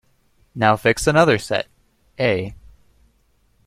Now 0.55 0.77
fix 0.77 1.05
another 1.05 1.37
set, 1.37 1.67
"A". 2.19 2.55